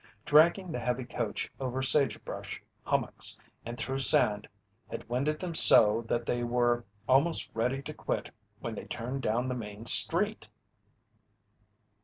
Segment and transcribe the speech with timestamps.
[0.25, 4.47] Dragging the heavy coach over sagebrush hummocks and through sand
[4.89, 9.47] had winded them so that they were almost ready to quit when they turned down
[9.47, 10.47] the main street.